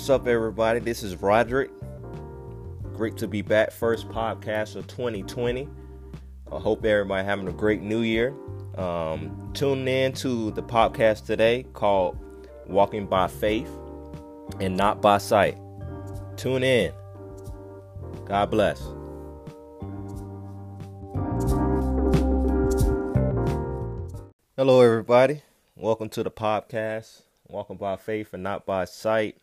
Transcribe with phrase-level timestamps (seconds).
[0.00, 0.80] What's up, everybody?
[0.80, 1.68] This is Rodrick.
[2.94, 3.70] Great to be back.
[3.70, 5.68] First podcast of 2020.
[6.50, 8.34] I hope everybody having a great new year.
[8.78, 12.18] Um, tune in to the podcast today called
[12.66, 13.70] Walking by Faith
[14.58, 15.58] and Not by Sight.
[16.38, 16.94] Tune in.
[18.24, 18.80] God bless.
[24.56, 25.42] Hello, everybody.
[25.76, 27.20] Welcome to the podcast.
[27.48, 29.36] Walking by faith and not by sight.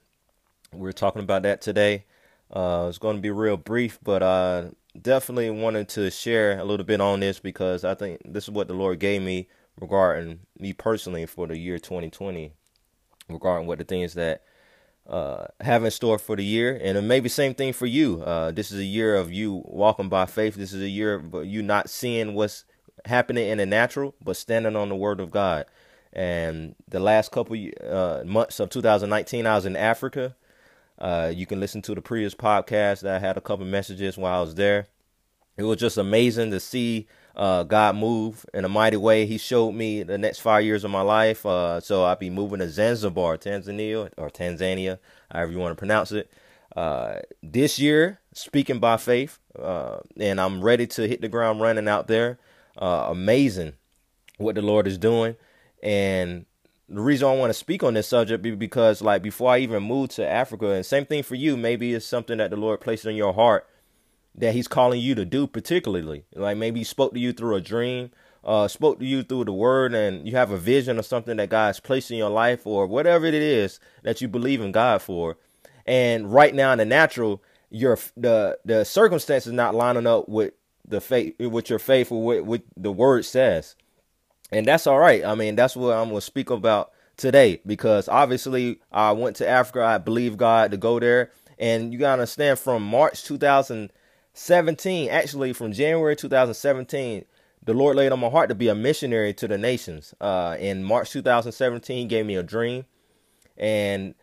[0.74, 2.06] We're talking about that today.
[2.52, 6.86] Uh, it's going to be real brief, but I definitely wanted to share a little
[6.86, 9.48] bit on this because I think this is what the Lord gave me
[9.80, 12.52] regarding me personally for the year 2020,
[13.30, 14.44] regarding what the things that
[15.08, 18.22] uh, have in store for the year, and it may be same thing for you.
[18.24, 20.56] Uh, this is a year of you walking by faith.
[20.56, 22.66] This is a year of you not seeing what's
[23.06, 25.66] happening in the natural, but standing on the Word of God.
[26.12, 27.56] And the last couple
[27.90, 30.36] uh, months of 2019, I was in Africa.
[30.98, 34.40] Uh, you can listen to the previous podcast that I had a couple messages while
[34.40, 34.88] I was there.
[35.58, 39.26] It was just amazing to see uh, God move in a mighty way.
[39.26, 41.46] He showed me the next five years of my life.
[41.46, 45.00] Uh, so I'll be moving to Zanzibar, Tanzania, or Tanzania,
[45.32, 46.32] however you want to pronounce it.
[46.76, 51.88] Uh, this year, speaking by faith, uh, and I'm ready to hit the ground running
[51.88, 52.38] out there.
[52.78, 53.74] Uh, amazing
[54.38, 55.36] what the Lord is doing.
[55.82, 56.46] And
[56.90, 59.84] the reason I want to speak on this subject be because like before I even
[59.84, 63.06] moved to Africa, and same thing for you, maybe it's something that the Lord placed
[63.06, 63.68] in your heart
[64.36, 66.26] that He's calling you to do, particularly.
[66.34, 68.12] Like maybe He spoke to you through a dream,
[68.44, 71.50] uh, spoke to you through the Word, and you have a vision of something that
[71.50, 75.38] God's placed in your life, or whatever it is that you believe in God for.
[75.86, 80.54] And right now in the natural, your the the circumstances not lining up with
[80.88, 83.76] the faith, with your faith, or what, what the Word says
[84.52, 85.24] and that's all right.
[85.26, 89.48] I mean, that's what I'm going to speak about today because obviously I went to
[89.48, 89.84] Africa.
[89.84, 95.54] I believe God to go there, and you got to understand from March 2017, actually
[95.54, 97.26] from January 2017,
[97.64, 100.14] the Lord laid on my heart to be a missionary to the nations.
[100.22, 102.86] Uh, in March 2017, He gave me a dream,
[103.58, 104.16] and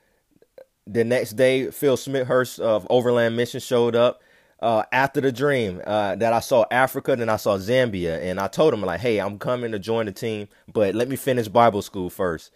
[0.87, 4.23] the next day, Phil Smithhurst of Overland Mission showed up
[4.61, 8.49] uh, after the dream uh, that I saw Africa, then I saw Zambia, and I
[8.49, 11.83] told him like, "Hey, I'm coming to join the team, but let me finish Bible
[11.83, 12.51] school first.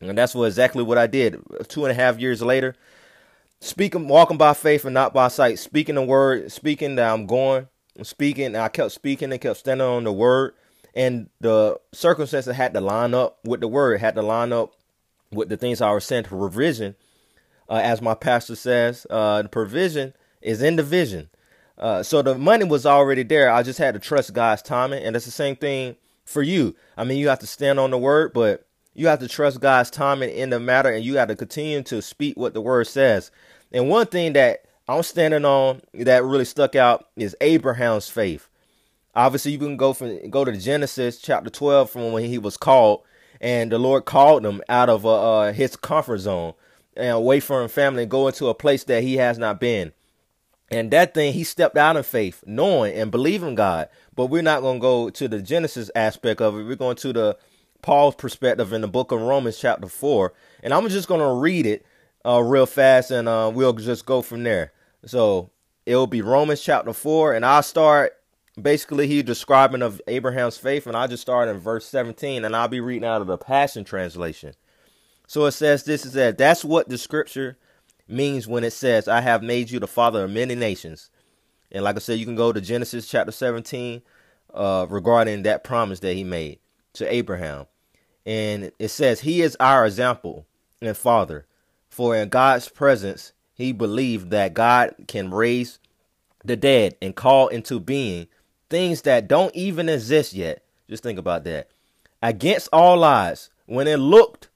[0.00, 1.40] And that's what exactly what I did.
[1.68, 2.74] Two and a half years later,
[3.60, 7.68] speaking, walking by faith and not by sight, speaking the word, speaking that I'm going,
[8.02, 8.56] speaking.
[8.56, 10.54] I kept speaking and kept standing on the word,
[10.94, 14.74] and the circumstances had to line up with the word, had to line up
[15.30, 16.96] with the things I was sent to revision.
[17.68, 21.28] Uh, as my pastor says, uh, the provision is in the vision.
[21.78, 23.50] Uh, so the money was already there.
[23.50, 26.76] I just had to trust God's timing, and it's the same thing for you.
[26.96, 29.90] I mean, you have to stand on the word, but you have to trust God's
[29.90, 33.30] timing in the matter, and you have to continue to speak what the word says.
[33.72, 38.48] And one thing that I'm standing on that really stuck out is Abraham's faith.
[39.14, 43.02] Obviously, you can go from go to Genesis chapter 12 from when he was called,
[43.40, 46.54] and the Lord called him out of uh, uh, his comfort zone
[46.96, 49.92] and away from family and go into a place that he has not been.
[50.72, 53.88] And that thing, he stepped out in faith, knowing and believing God.
[54.14, 56.64] But we're not going to go to the Genesis aspect of it.
[56.64, 57.38] We're going to the
[57.82, 60.32] Paul's perspective in the book of Romans, chapter 4.
[60.62, 61.84] And I'm just going to read it
[62.24, 64.72] uh, real fast and uh, we'll just go from there.
[65.04, 65.50] So
[65.84, 67.34] it'll be Romans chapter 4.
[67.34, 68.14] And I'll start
[68.60, 70.86] basically, he describing of Abraham's faith.
[70.86, 72.46] And I'll just start in verse 17.
[72.46, 74.54] And I'll be reading out of the Passion Translation.
[75.26, 77.58] So it says this is that that's what the scripture
[78.08, 81.10] means when it says, I have made you the father of many nations.
[81.70, 84.02] And like I said, you can go to Genesis chapter 17
[84.54, 86.58] uh, regarding that promise that he made
[86.94, 87.66] to Abraham.
[88.26, 90.46] And it says, He is our example
[90.80, 91.46] and father.
[91.88, 95.78] For in God's presence, he believed that God can raise
[96.44, 98.28] the dead and call into being
[98.70, 100.64] things that don't even exist yet.
[100.88, 101.68] Just think about that.
[102.22, 104.48] Against all odds, when it looked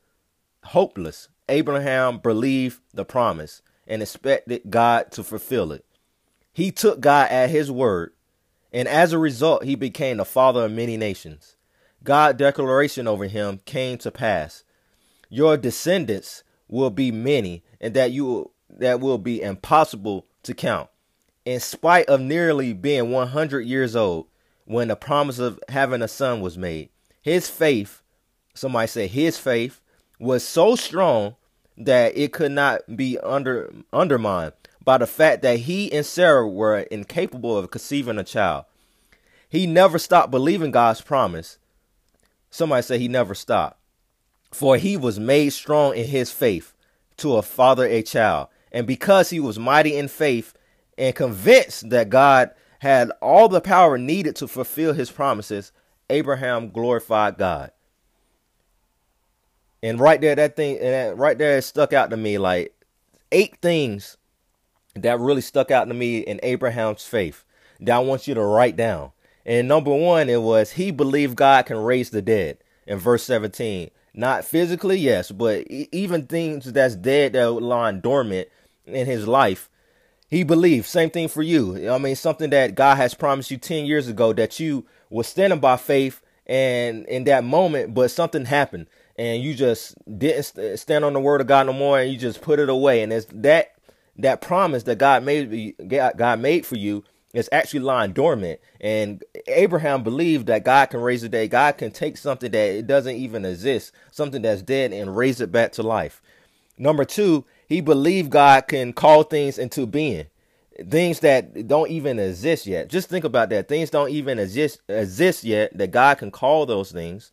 [0.65, 5.85] hopeless, Abraham believed the promise and expected God to fulfill it.
[6.53, 8.13] He took God at his word,
[8.73, 11.57] and as a result, he became the father of many nations.
[12.03, 14.65] God's declaration over him came to pass.
[15.29, 20.89] Your descendants will be many, and that you that will be impossible to count.
[21.45, 24.27] In spite of nearly being 100 years old
[24.65, 26.91] when the promise of having a son was made,
[27.23, 28.03] his faith,
[28.55, 29.81] somebody say his faith,
[30.19, 31.37] was so strong
[31.77, 34.53] that it could not be under undermined
[34.85, 38.65] by the fact that he and Sarah were incapable of conceiving a child.
[39.49, 41.59] He never stopped believing God's promise.
[42.51, 43.79] Somebody say he never stopped.
[44.53, 46.73] For he was made strong in his faith
[47.19, 50.55] to a father a child, And because he was mighty in faith
[50.97, 55.73] and convinced that God had all the power needed to fulfill his promises,
[56.11, 57.73] Abraham glorified God.
[59.83, 62.75] And right there, that thing, and that, right there, it stuck out to me like
[63.31, 64.17] eight things
[64.95, 67.45] that really stuck out to me in Abraham's faith
[67.81, 69.13] that I want you to write down.
[69.45, 73.91] And number one, it was he believed God can raise the dead in verse 17.
[74.15, 78.49] Not physically, yes, but even things that's dead that lying dormant
[78.87, 79.69] in his life,
[80.29, 80.87] he believed.
[80.87, 81.91] Same thing for you.
[81.91, 85.61] I mean, something that God has promised you 10 years ago that you were standing
[85.61, 88.87] by faith and in that moment, but something happened
[89.19, 92.41] and you just didn't stand on the word of God no more and you just
[92.41, 93.03] put it away.
[93.03, 93.73] And it's that
[94.19, 97.05] that promise that God made God made for you
[97.35, 98.61] is actually lying dormant.
[98.81, 101.51] And Abraham believed that God can raise the dead.
[101.51, 105.53] God can take something that it doesn't even exist, something that's dead, and raise it
[105.53, 106.23] back to life.
[106.79, 110.27] Number two, he believed God can call things into being.
[110.91, 112.89] Things that don't even exist yet.
[112.89, 113.69] Just think about that.
[113.69, 115.77] Things don't even exist exist yet.
[115.77, 117.33] That God can call those things,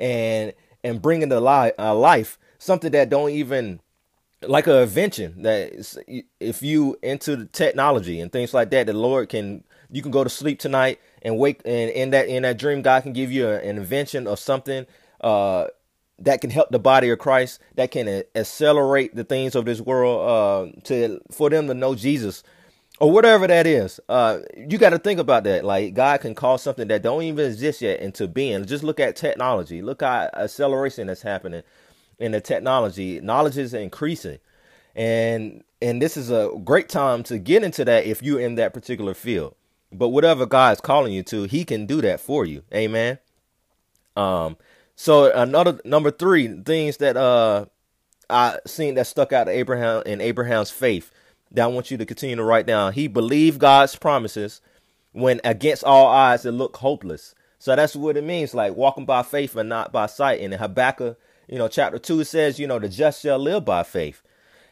[0.00, 0.52] and
[0.86, 3.80] and bringing into li- uh, life something that don't even
[4.42, 5.72] like a invention that
[6.40, 10.24] if you into the technology and things like that, the Lord can you can go
[10.24, 13.48] to sleep tonight and wake and in that in that dream, God can give you
[13.48, 14.86] a, an invention of something
[15.22, 15.66] uh,
[16.18, 20.28] that can help the body of Christ, that can accelerate the things of this world
[20.28, 22.42] uh, to for them to know Jesus
[23.00, 24.00] or whatever that is.
[24.08, 25.64] Uh, you got to think about that.
[25.64, 28.64] Like God can call something that don't even exist yet into being.
[28.64, 29.82] Just look at technology.
[29.82, 31.62] Look at acceleration that's happening
[32.18, 33.20] in the technology.
[33.20, 34.38] Knowledge is increasing,
[34.94, 38.72] and and this is a great time to get into that if you're in that
[38.74, 39.54] particular field.
[39.92, 42.62] But whatever God is calling you to, He can do that for you.
[42.74, 43.18] Amen.
[44.16, 44.56] Um.
[44.98, 47.66] So another number three things that uh
[48.30, 51.12] I seen that stuck out to Abraham in Abraham's faith
[51.52, 52.92] that I want you to continue to write down.
[52.92, 54.60] He believed God's promises
[55.12, 57.34] when against all odds it looked hopeless.
[57.58, 60.40] So that's what it means, like walking by faith and not by sight.
[60.40, 63.82] And in Habakkuk you know, chapter two says, you know, the just shall live by
[63.82, 64.22] faith.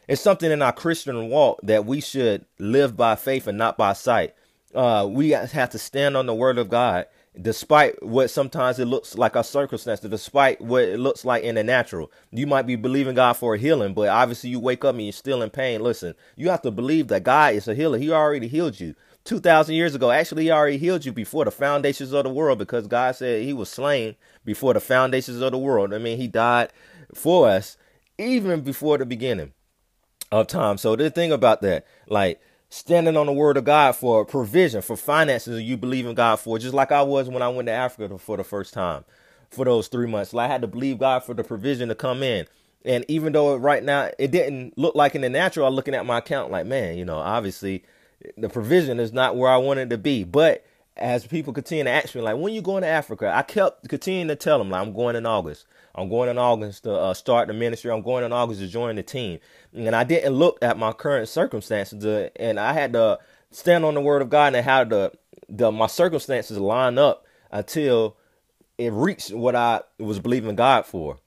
[0.07, 3.93] It's something in our Christian walk that we should live by faith and not by
[3.93, 4.35] sight.
[4.73, 7.05] Uh, we have to stand on the word of God,
[7.41, 11.63] despite what sometimes it looks like our circumstances, despite what it looks like in the
[11.63, 12.11] natural.
[12.31, 15.13] You might be believing God for a healing, but obviously you wake up and you're
[15.13, 15.81] still in pain.
[15.81, 17.97] Listen, you have to believe that God is a healer.
[17.97, 18.95] He already healed you.
[19.25, 20.11] 2,000 years ago.
[20.11, 23.53] Actually, he already healed you before the foundations of the world because God said he
[23.53, 24.15] was slain
[24.45, 25.93] before the foundations of the world.
[25.93, 26.71] I mean, he died
[27.13, 27.75] for us
[28.17, 29.53] even before the beginning
[30.31, 30.77] of time.
[30.77, 32.39] So the thing about that, like
[32.75, 36.59] standing on the word of God for provision, for finances you believe in God for,
[36.59, 39.05] just like I was when I went to Africa for the first time
[39.49, 40.33] for those three months.
[40.33, 42.45] I had to believe God for the provision to come in.
[42.83, 46.05] And even though right now it didn't look like in the natural, I'm looking at
[46.05, 47.83] my account like, man, you know, obviously
[48.37, 50.25] the provision is not where I wanted to be.
[50.25, 50.65] But
[50.97, 53.31] as people continue to ask me, like, when you going to Africa?
[53.33, 55.65] I kept continuing to tell them, like, I'm going in August.
[55.93, 57.91] I'm going in August to uh, start the ministry.
[57.91, 59.39] I'm going in August to join the team.
[59.73, 63.19] And I didn't look at my current circumstances, to, and I had to
[63.51, 65.11] stand on the word of God and how the
[65.47, 68.17] the my circumstances line up until
[68.77, 71.19] it reached what I was believing God for.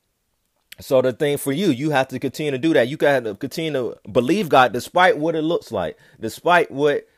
[0.80, 2.88] So the thing for you, you have to continue to do that.
[2.88, 7.08] You got to continue to believe God despite what it looks like, despite what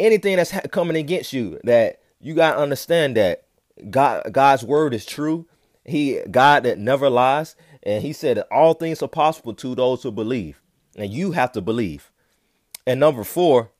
[0.00, 1.60] anything that's coming against you.
[1.64, 3.44] That you got to understand that
[3.90, 5.46] God, God's word is true.
[5.84, 10.02] He, God that never lies, and He said that all things are possible to those
[10.02, 10.60] who believe,
[10.96, 12.10] and you have to believe.
[12.86, 13.70] And number four,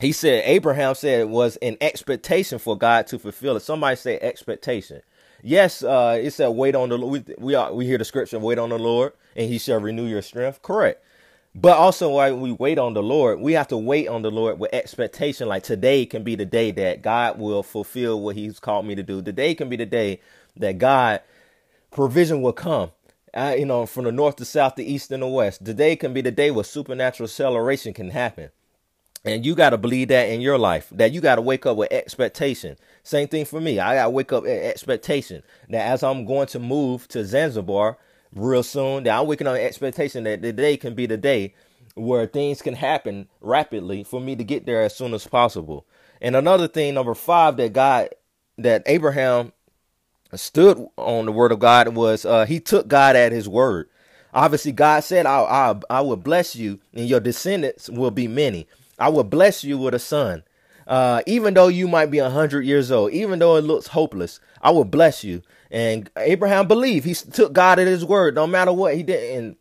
[0.00, 3.60] He said Abraham said it was an expectation for God to fulfill it.
[3.60, 5.02] Somebody say expectation.
[5.42, 7.26] Yes, uh, it said wait on the Lord.
[7.26, 10.06] We we, are, we hear the scripture, wait on the Lord, and He shall renew
[10.06, 10.62] your strength.
[10.62, 11.04] Correct.
[11.58, 14.58] But also, while we wait on the Lord, we have to wait on the Lord
[14.58, 15.48] with expectation.
[15.48, 19.02] Like today can be the day that God will fulfill what He's called me to
[19.02, 19.22] do.
[19.22, 20.20] Today can be the day
[20.56, 21.22] that God
[21.90, 22.90] provision will come.
[23.32, 25.64] Uh, you know, from the north to south, the east and the west.
[25.64, 28.50] Today can be the day where supernatural acceleration can happen.
[29.24, 31.76] And you got to believe that in your life, that you got to wake up
[31.76, 32.76] with expectation.
[33.02, 33.78] Same thing for me.
[33.80, 37.98] I got to wake up with expectation that as I'm going to move to Zanzibar
[38.36, 41.54] real soon, that I'm waking on with expectation that the day can be the day
[41.94, 45.86] where things can happen rapidly for me to get there as soon as possible.
[46.20, 48.10] And another thing, number five, that God,
[48.58, 49.52] that Abraham
[50.34, 53.88] stood on the word of God was uh, he took God at his word.
[54.34, 58.66] Obviously, God said, I, I, I will bless you and your descendants will be many.
[58.98, 60.42] I will bless you with a son.
[60.86, 64.38] Uh, even though you might be a hundred years old, even though it looks hopeless,
[64.60, 65.42] I will bless you.
[65.70, 69.38] And Abraham believed he took God at his word, no matter what he did.
[69.38, 69.56] And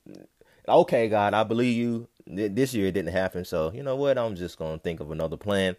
[0.67, 3.45] okay, God, I believe you this year it didn't happen.
[3.45, 4.17] So you know what?
[4.17, 5.75] I'm just gonna think of another plan.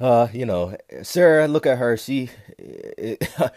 [0.00, 1.96] Uh, you know, Sarah, look at her.
[1.96, 3.28] She, it,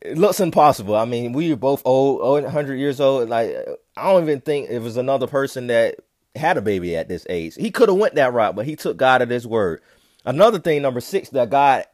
[0.00, 0.94] it looks impossible.
[0.94, 3.28] I mean, we are both old, 100 years old.
[3.28, 3.56] Like,
[3.96, 5.96] I don't even think it was another person that
[6.36, 7.56] had a baby at this age.
[7.56, 9.82] He could have went that route, but he took God at his word.
[10.24, 11.84] Another thing, number six, that God,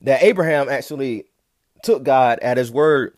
[0.00, 1.26] that Abraham actually
[1.82, 3.16] took God at his word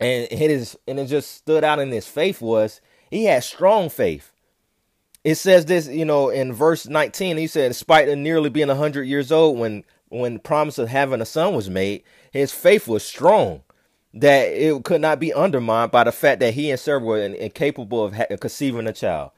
[0.00, 3.88] and hit his, and it just stood out in his faith was he had strong
[3.88, 4.32] faith.
[5.24, 9.32] It says this, you know, in verse 19, he said, despite nearly being 100 years
[9.32, 13.62] old when, when the promise of having a son was made, his faith was strong
[14.14, 18.04] that it could not be undermined by the fact that he and Sarah were incapable
[18.04, 19.30] of conceiving a child.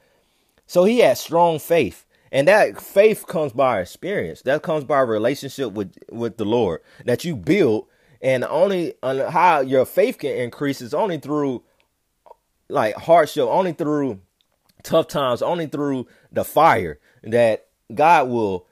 [0.66, 2.04] So he had strong faith.
[2.30, 4.42] And that faith comes by experience.
[4.42, 7.86] That comes by relationship with, with the Lord that you build.
[8.20, 11.62] And only how your faith can increase is only through
[12.68, 14.20] like hardship, only through
[14.82, 18.66] tough times, only through the fire that God will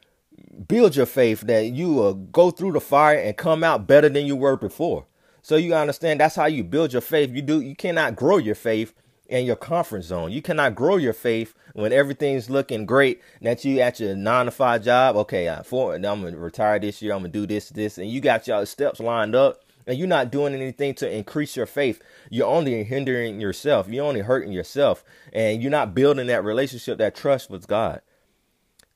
[0.66, 4.26] build your faith, that you will go through the fire and come out better than
[4.26, 5.06] you were before.
[5.42, 7.30] So you understand that's how you build your faith.
[7.30, 8.94] You do you cannot grow your faith
[9.28, 10.32] in your comfort zone.
[10.32, 13.20] You cannot grow your faith when everything's looking great.
[13.42, 15.16] That you at your nine to five job.
[15.16, 17.12] Okay, I'm, four, I'm gonna retire this year.
[17.12, 20.30] I'm gonna do this, this, and you got your steps lined up, and you're not
[20.30, 22.00] doing anything to increase your faith.
[22.30, 23.88] You're only hindering yourself.
[23.88, 28.00] You're only hurting yourself, and you're not building that relationship, that trust with God.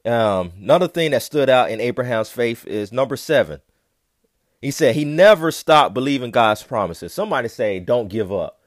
[0.05, 3.61] Um, another thing that stood out in Abraham's faith is number seven.
[4.63, 7.13] He said he never stopped believing God's promises.
[7.13, 8.60] Somebody say, don't give up.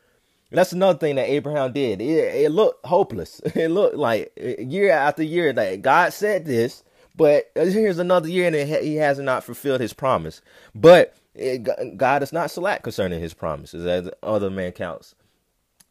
[0.53, 2.01] That's another thing that Abraham did.
[2.01, 3.41] It, it looked hopeless.
[3.55, 6.83] It looked like year after year that God said this,
[7.15, 8.55] but here's another year and
[8.85, 10.41] he has not fulfilled his promise.
[10.75, 15.15] But it, God is not slack concerning his promises, as other man counts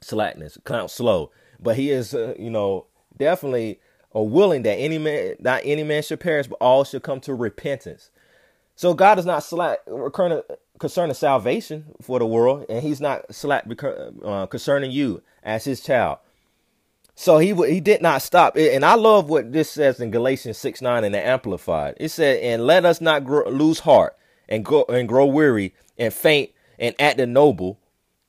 [0.02, 1.30] slackness, counts slow.
[1.60, 3.80] But he is, uh, you know, definitely
[4.16, 7.34] uh, willing that any man, not any man should perish, but all should come to
[7.34, 8.10] repentance.
[8.76, 9.78] So God is not slack
[10.82, 13.64] concerning salvation for the world, and He's not slack
[14.24, 16.18] uh, concerning you as His child.
[17.14, 20.82] So he he did not stop, and I love what this says in Galatians six
[20.82, 21.94] nine in the Amplified.
[22.00, 24.16] It said, "And let us not grow, lose heart
[24.48, 27.78] and go and grow weary and faint and act the noble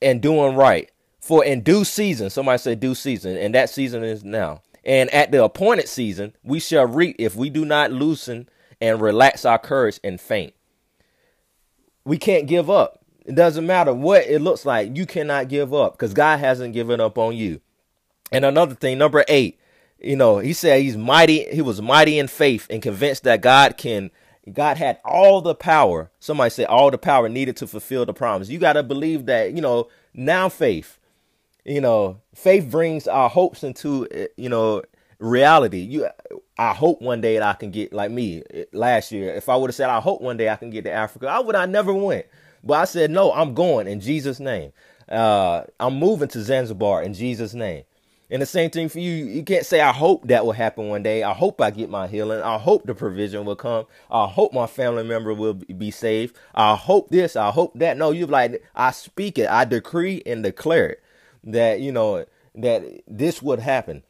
[0.01, 0.91] and doing right.
[1.19, 4.61] For in due season, somebody said due season, and that season is now.
[4.83, 8.49] And at the appointed season, we shall reap if we do not loosen
[8.81, 10.53] and relax our courage and faint.
[12.05, 12.99] We can't give up.
[13.25, 14.95] It doesn't matter what it looks like.
[14.97, 17.61] You cannot give up because God hasn't given up on you.
[18.31, 19.59] And another thing, number eight,
[19.99, 21.45] you know, he said he's mighty.
[21.45, 24.11] He was mighty in faith and convinced that God can,
[24.51, 26.11] God had all the power.
[26.19, 28.49] Somebody said all the power needed to fulfill the promise.
[28.49, 30.99] You got to believe that, you know, now faith,
[31.63, 34.81] you know, faith brings our hopes into, eh, you know,
[35.23, 35.79] reality.
[35.79, 36.07] You,
[36.57, 39.33] I hope one day that I can get like me last year.
[39.33, 41.39] If I would have said I hope one day I can get to Africa, I
[41.39, 42.25] would I never went.
[42.63, 44.73] But I said no, I'm going in Jesus' name.
[45.09, 47.83] Uh, I'm moving to Zanzibar in Jesus' name.
[48.29, 49.11] And the same thing for you.
[49.11, 51.21] You can't say I hope that will happen one day.
[51.21, 52.41] I hope I get my healing.
[52.41, 53.85] I hope the provision will come.
[54.09, 56.35] I hope my family member will be saved.
[56.55, 57.35] I hope this.
[57.35, 57.97] I hope that.
[57.97, 59.49] No, you're like I speak it.
[59.49, 61.03] I decree and declare it
[61.43, 62.25] that you know
[62.55, 64.03] that this would happen.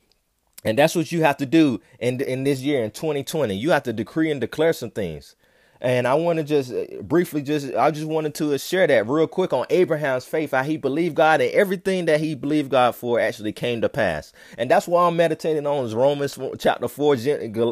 [0.63, 3.55] And that's what you have to do in in this year in 2020.
[3.55, 5.36] You have to decree and declare some things.
[5.82, 9.27] And I want to just uh, briefly just I just wanted to share that real
[9.27, 13.20] quick on Abraham's faith, how he believed God and everything that he believed God for
[13.20, 14.32] actually came to pass.
[14.58, 17.17] And that's why I'm meditating on is Romans chapter 4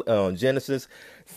[0.06, 0.88] uh, Genesis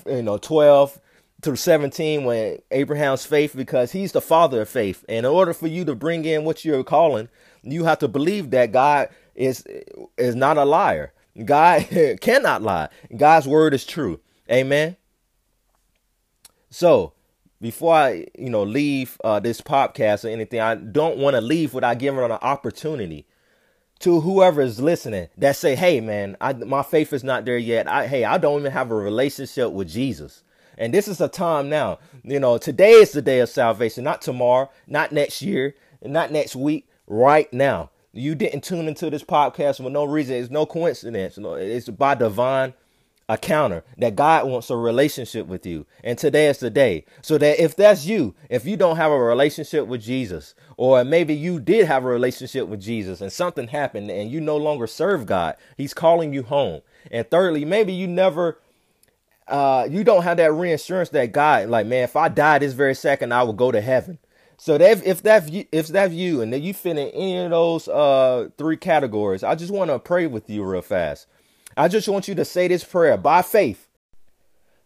[0.05, 0.99] you know 12
[1.41, 5.05] through 17 when Abraham's faith because he's the father of faith.
[5.07, 7.29] And in order for you to bring in what you're calling,
[7.63, 9.65] you have to believe that God is
[10.17, 11.87] is not a liar God
[12.21, 12.89] cannot lie.
[13.15, 14.19] God's word is true.
[14.49, 14.95] Amen.
[16.69, 17.13] So,
[17.61, 21.73] before I, you know, leave uh, this podcast or anything, I don't want to leave
[21.73, 23.25] without giving an opportunity
[23.99, 27.87] to whoever is listening that say, "Hey, man, I, my faith is not there yet.
[27.87, 30.43] I, hey, I don't even have a relationship with Jesus."
[30.77, 31.99] And this is a time now.
[32.23, 36.55] You know, today is the day of salvation, not tomorrow, not next year, not next
[36.55, 36.87] week.
[37.07, 40.35] Right now, you didn't tune into this podcast for no reason.
[40.35, 41.37] It's no coincidence.
[41.37, 42.73] It's by divine
[43.27, 45.85] encounter that God wants a relationship with you.
[46.03, 47.05] And today is the day.
[47.21, 51.35] So that if that's you, if you don't have a relationship with Jesus, or maybe
[51.35, 55.25] you did have a relationship with Jesus and something happened and you no longer serve
[55.25, 56.81] God, He's calling you home.
[57.11, 58.59] And thirdly, maybe you never
[59.47, 62.95] uh you don't have that reassurance that God, like, man, if I die this very
[62.95, 64.19] second, I will go to heaven.
[64.57, 67.87] So that if that if that's you and that you fit in any of those
[67.87, 71.27] uh three categories, I just want to pray with you real fast.
[71.77, 73.87] I just want you to say this prayer by faith.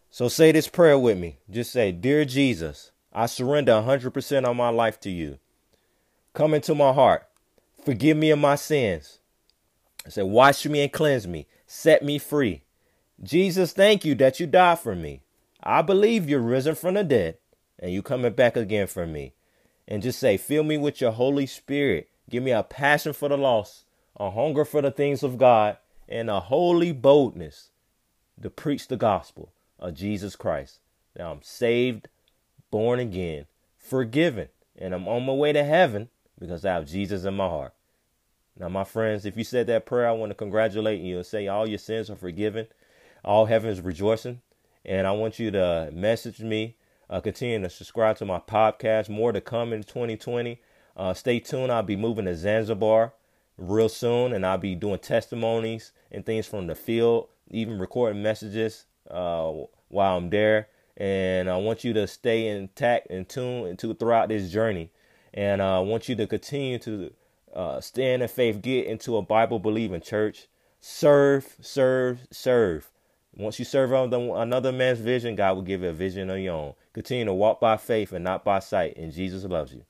[0.10, 1.38] So say this prayer with me.
[1.50, 5.38] Just say, Dear Jesus, I surrender 100% of my life to you.
[6.34, 7.28] Come into my heart.
[7.86, 9.20] Forgive me of my sins.
[10.06, 11.46] I say, Wash me and cleanse me.
[11.68, 12.64] Set me free.
[13.22, 15.22] Jesus, thank you that you died for me.
[15.62, 17.38] I believe you're risen from the dead
[17.78, 19.34] and you coming back again for me.
[19.90, 22.10] And just say, Fill me with your Holy Spirit.
[22.30, 23.84] Give me a passion for the lost,
[24.16, 25.76] a hunger for the things of God,
[26.08, 27.72] and a holy boldness
[28.42, 30.80] to preach the gospel of Jesus Christ.
[31.18, 32.08] Now I'm saved,
[32.72, 36.08] born again, forgiven, and I'm on my way to heaven
[36.40, 37.74] because I have Jesus in my heart.
[38.60, 41.48] Now, my friends, if you said that prayer, I want to congratulate you and say
[41.48, 42.68] all your sins are forgiven.
[43.24, 44.42] All heaven is rejoicing.
[44.86, 46.76] And I want you to message me,
[47.10, 49.10] uh, continue to subscribe to my podcast.
[49.10, 50.62] More to come in 2020.
[50.96, 51.72] Uh, stay tuned.
[51.72, 53.14] I'll be moving to Zanzibar
[53.58, 58.86] real soon, and I'll be doing testimonies and things from the field, even recording messages
[59.10, 59.52] uh,
[59.90, 60.68] while I'm there.
[60.98, 64.92] And I want you to stay intact and tuned into throughout this journey.
[65.34, 67.14] And uh, I want you to continue to
[67.56, 70.48] uh, stand in faith, get into a Bible believing church,
[70.80, 72.90] serve, serve, serve.
[73.36, 76.40] Once you serve on the, another man's vision, God will give you a vision of
[76.40, 76.74] your own.
[77.00, 79.86] Continue to walk by faith and not by sight, and Jesus loves you.